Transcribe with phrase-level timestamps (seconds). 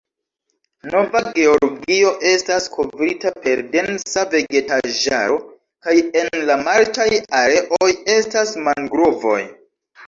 [0.93, 5.39] Nova Georgio estas kovrita per densa vegetaĵaro,
[5.87, 7.09] kaj en la marĉaj
[7.45, 9.41] areoj estas mangrovoj.